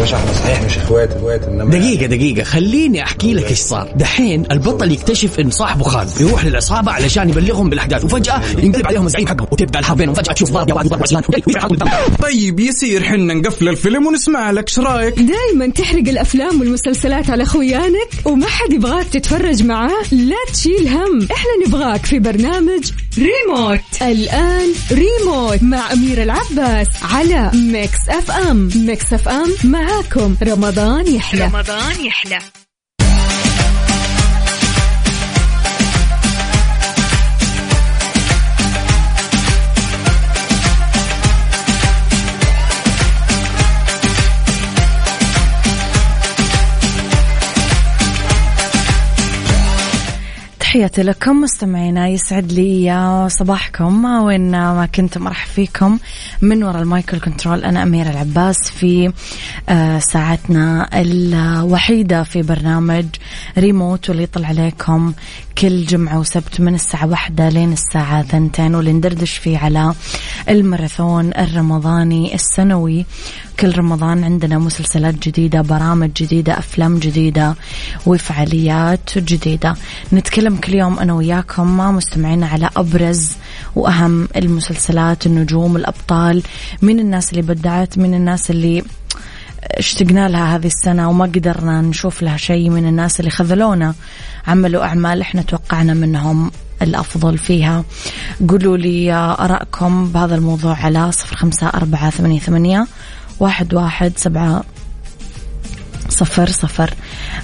[0.00, 4.46] باشا إحنا صحيح مش اخوات اخوات انما دقيقة دقيقة خليني أحكي لك إيش صار، دحين
[4.52, 9.48] البطل يكتشف إن صاحبه خان يروح للعصابة علشان يبلغهم بالأحداث وفجأة ينقلب عليهم الزعيم حقهم
[9.52, 10.14] وتبدأ الحرب بينهم.
[10.14, 11.22] فجأة تشوف ضرب ضرب عسلان
[12.22, 18.08] طيب يصير حنا نقفل الفيلم ونسمع لك إيش رأيك؟ دايما تحرق الأفلام والمسلسلات على خويانك
[18.24, 20.02] وما حد يبغاك تتفرج معاه.
[20.12, 21.28] لا تشيل هم.
[21.32, 23.80] إحنا نبغاك في برنامج ريموت.
[24.02, 28.70] الآن ريموت مع أميرة العباس على Mix FM.
[28.76, 29.50] Mix FM
[29.90, 30.36] معاكم.
[30.42, 31.44] رمضان يحلى.
[31.44, 32.59] رمضان يحلى.
[50.80, 54.04] تحياتي لكم مستمعينا يسعد لي صباحكم.
[54.04, 55.98] وين ما كنتم راح فيكم.
[56.42, 59.12] من وراء ال mic control أنا أميرة العباس في
[59.68, 63.06] آه، ساعتنا الوحيدة في برنامج
[63.58, 65.12] ريموت واللي يطلع عليكم
[65.58, 69.94] كل جمعة وسبت من الساعة واحدة لين الساعة ثنتين واللي ندردش فيه على
[70.50, 73.06] الماراثون الرمضاني السنوي.
[73.60, 77.54] كل رمضان عندنا مسلسلات جديدة برامج جديدة أفلام جديدة
[78.06, 79.74] وفعاليات جديدة.
[80.12, 83.32] نتكلم كل يوم أنا وياكم مع مستمعينا على أبرز
[83.76, 86.42] وأهم المسلسلات النجوم الأبطال.
[86.82, 88.82] من الناس اللي بدعت من الناس اللي
[89.62, 92.70] اشتقنا لها هذه السنة وما قدرنا نشوف لها شيء.
[92.70, 93.94] من الناس اللي خذلونا
[94.46, 96.50] عملوا أعمال إحنا توقعنا منهم.
[96.82, 97.84] الأفضل فيها.
[98.48, 102.86] قولوا لي أراءكم بهذا الموضوع على صفر خمسة أربعة ثمانية, ثمانية
[103.40, 104.64] واحد واحد سبعة
[106.08, 106.94] صفر صفر.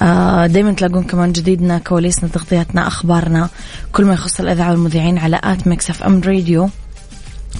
[0.00, 3.48] آه دايما تلاقون كمان جديدنا كواليسنا تغطياتنا أخبارنا.
[3.92, 6.70] كل ما يخص الإذاعة والمذيعين على at Mix FM Radio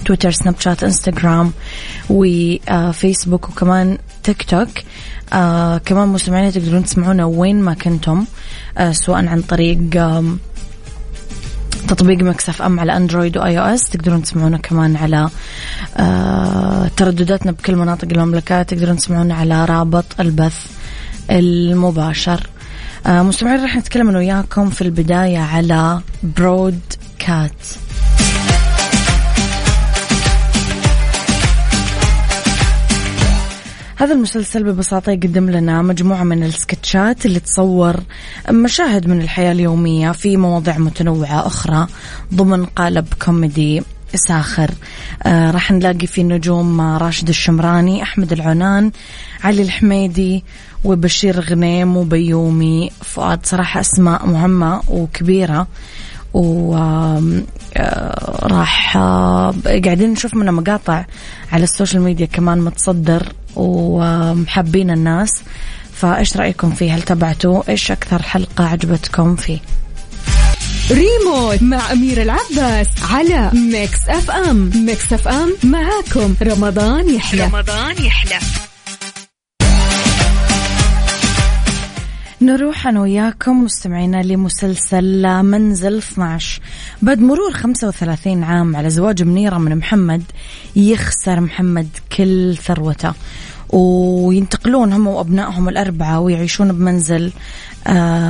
[0.05, 1.51] تويتر سناب شات إنستغرام
[2.09, 4.69] وفيسبوك وكمان تيك توك.
[5.33, 8.25] آه كمان مستمعين تقدرون تسمعونا وين ما كنتم
[8.77, 10.23] آه سواء عن طريق آه
[11.91, 15.29] تطبيق Mix FM على أندرويد و iOS تقدرون تسمعونا كمان على
[15.97, 18.63] آه تردداتنا بكل مناطق المملكة.
[18.63, 20.65] تقدرون تسمعونا على رابط البث
[21.31, 22.47] المباشر.
[23.05, 27.67] آه مستمعين راح نتكلم أنا وياكم في البداية على Broadcast
[34.01, 37.95] هذا المسلسل ببساطة يقدم لنا مجموعة من السكتشات اللي تصور
[38.49, 41.87] مشاهد من الحياة اليومية في مواضيع متنوعة أخرى
[42.33, 43.83] ضمن قالب كوميدي
[44.15, 44.71] ساخر.
[45.23, 48.91] آه راح نلاقي في نجوم راشد الشمراني أحمد العنان
[49.43, 50.43] علي الحميدي
[50.83, 53.45] وبشير غنيم وبيومي فؤاد.
[53.45, 55.67] صراحة أسماء مهمة وكبيرة
[56.33, 57.37] وراح
[58.97, 61.05] آه، قاعدين نشوف منه مقاطع
[61.51, 63.33] على ال social media كمان متصدر.
[63.55, 65.31] ومحبين الناس.
[65.93, 69.59] فإيش رأيكم فيه؟ هل تابعتوه إيش أكثر حلقة عجبتكم فيه؟
[70.91, 74.71] ريموت مع أمير العباس على Mix FM.
[74.75, 76.35] Mix FM معاكم.
[76.41, 77.43] رمضان يحلى.
[77.43, 78.39] رمضان يحلى.
[82.43, 86.61] نروح أنا وياكم مستمعينا لمسلسل منزل 12
[87.01, 90.23] بعد مرور 35 عام على زواج منيرة من محمد
[90.75, 91.87] يخسر محمد
[92.17, 93.13] كل ثروته.
[93.71, 97.31] وينتقلون هم وأبنائهم الأربعة ويعيشون بمنزل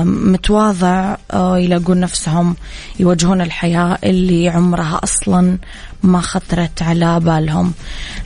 [0.04, 2.56] متواضع يلاقون نفسهم
[3.00, 5.58] يواجهون الحياة اللي عمرها أصلا
[6.04, 7.74] ما خطرت على بالهم.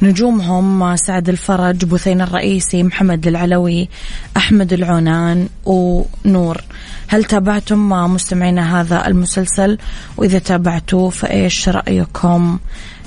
[0.01, 3.89] نجومهم سعد الفرج بثين الرئيسي محمد العلوي
[4.37, 6.61] أحمد العنان ونور.
[7.07, 9.77] هل تابعتم مستمعينا هذا المسلسل؟
[10.17, 12.59] وإذا تابعتوا فإيش رأيكم؟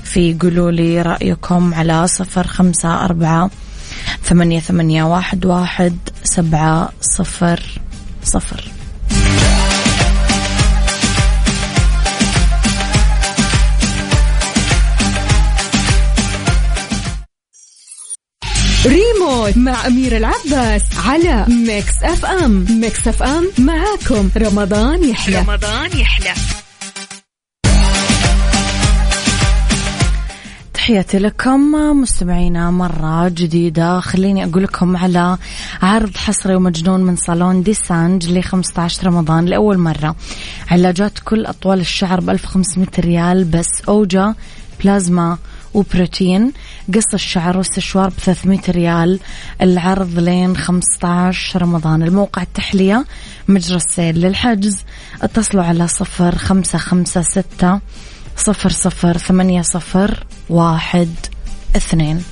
[0.03, 3.49] في قولوا لي رأيكم على صفر خمسة أربعة
[4.29, 7.59] ثمانية ثمانية واحد واحد سبعة صفر
[8.23, 8.63] صفر.
[18.85, 22.65] ريموت مع أمير العباس على Mix FM.
[22.69, 24.29] Mix FM معاكم.
[24.37, 25.39] رمضان يحلى.
[25.39, 26.33] رمضان يحلى.
[30.89, 31.71] تحياتي لكم
[32.01, 33.99] مستمعينا مرة جديدة.
[33.99, 35.37] خليني أقول لكم على
[35.81, 40.15] عرض حصري ومجنون من صالون Dessange ل 15 رمضان لأول مرة.
[40.71, 44.35] علاجات كل أطوال الشعر ب 1500 ريال بس أوجا
[44.83, 45.37] بلازما
[45.73, 46.51] وبروتين.
[46.95, 49.19] قص الشعر واستشوار ب 300 ريال.
[49.61, 52.03] العرض لين 15 رمضان.
[52.03, 53.05] الموقع التحلية
[53.47, 54.77] مجرى السيل للحجز.
[55.21, 57.79] اتصلوا على صفر خمسة خمسة ستة
[58.37, 61.09] صفر صفر ثمانية صفر واحد
[61.75, 62.23] اثنين.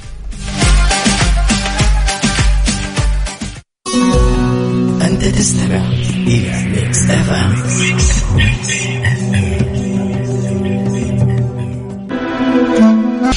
[5.02, 5.90] أنت تستمع
[6.28, 7.54] إلى Mix FM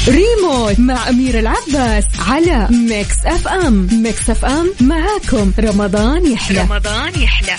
[0.08, 5.52] ريموت مع أمير العباس على Mix FM Mix FM معاكم.
[5.58, 6.60] رمضان يحلى.
[6.60, 7.56] رمضان يحلى.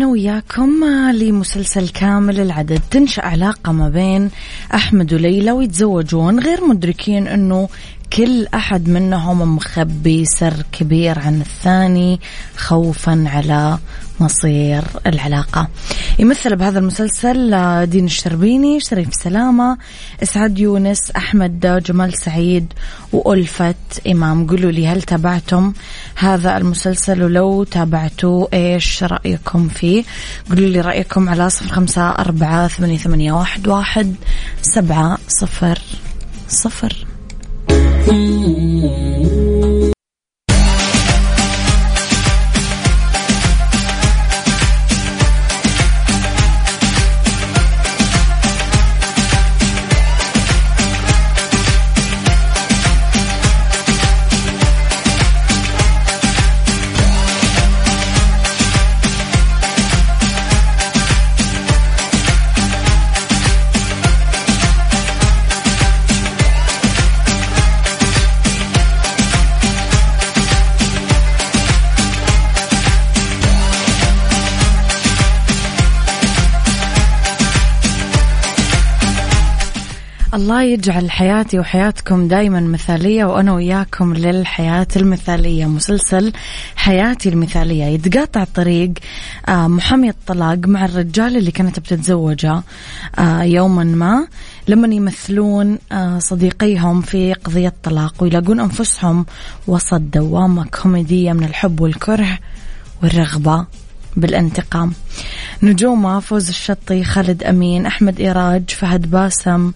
[0.00, 4.30] أنا وياكم لمسلسل كامل العدد تنشأ علاقة ما بين
[4.74, 7.68] أحمد وليلى ويتزوجون غير مدركين أنه
[8.12, 12.20] كل أحد منهم مخبي سر كبير عن الثاني
[12.56, 13.78] خوفا على
[14.20, 15.68] مصير العلاقة.
[16.18, 17.50] يمثل بهذا المسلسل
[17.86, 19.78] دين الشربيني شريف سلامة
[20.22, 22.72] إسعاد يونس أحمد جمال سعيد
[23.12, 24.46] وألفت إمام.
[24.46, 25.72] قولوا لي هل تابعتم
[26.16, 30.04] هذا المسلسل؟ ولو تابعتوا إيش رأيكم فيه؟
[30.48, 33.32] قولوا لي رأيكم على صفر خمسة أربعة ثمانية,
[33.66, 34.14] واحد
[34.62, 35.78] سبعة صفر
[36.48, 37.09] صفر.
[38.06, 39.29] Mm-hmm.
[80.34, 85.66] الله يجعل حياتي وحياتكم دايما مثالية وأنا وياكم للحياة المثالية.
[85.66, 86.32] مسلسل
[86.76, 87.84] حياتي المثالية.
[87.84, 88.92] يتقاطع الطريق
[89.48, 92.62] آه، محامي الطلاق مع الرجال اللي كانت بتتزوجه
[93.18, 94.26] آه، يوما ما.
[94.68, 99.26] لما يمثلون آه، صديقيهم في قضية طلاق ويلاقون أنفسهم
[99.66, 102.38] وسط دوامة كوميدية من الحب والكره
[103.02, 103.66] والرغبة
[104.16, 104.92] بالانتقام.
[105.62, 109.72] نجومه فوز الشطي خالد أمين أحمد إيراج فهد باسم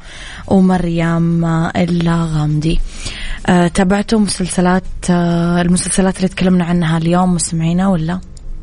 [0.46, 1.44] ومريم
[1.76, 2.80] اللاغامدي
[3.46, 8.20] أه تابعتوا مسلسلات أه المسلسلات اللي تكلمنا عنها اليوم مستمعينا ولا؟